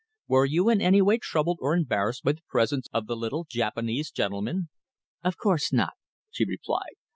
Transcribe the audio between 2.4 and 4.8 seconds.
presence of the little Japanese gentleman?"